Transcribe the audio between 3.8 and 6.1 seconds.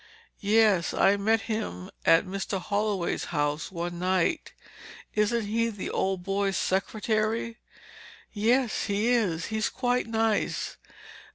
night. Isn't he the